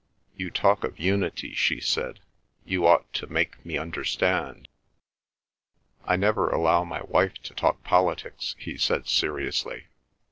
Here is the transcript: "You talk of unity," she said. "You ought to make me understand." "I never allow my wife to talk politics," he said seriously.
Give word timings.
"You 0.35 0.49
talk 0.49 0.83
of 0.83 0.97
unity," 0.99 1.53
she 1.53 1.79
said. 1.79 2.21
"You 2.65 2.87
ought 2.87 3.13
to 3.13 3.27
make 3.31 3.63
me 3.63 3.77
understand." 3.77 4.67
"I 6.05 6.15
never 6.15 6.49
allow 6.49 6.83
my 6.83 7.03
wife 7.03 7.35
to 7.43 7.53
talk 7.53 7.83
politics," 7.83 8.55
he 8.57 8.79
said 8.79 9.07
seriously. 9.07 9.83